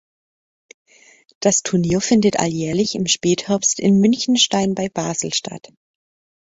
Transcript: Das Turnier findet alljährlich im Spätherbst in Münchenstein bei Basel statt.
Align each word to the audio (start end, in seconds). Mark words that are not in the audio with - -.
Das 1.41 1.61
Turnier 1.61 2.01
findet 2.01 2.39
alljährlich 2.39 2.95
im 2.95 3.05
Spätherbst 3.05 3.79
in 3.79 3.99
Münchenstein 3.99 4.73
bei 4.73 4.89
Basel 4.89 5.31
statt. 5.31 5.71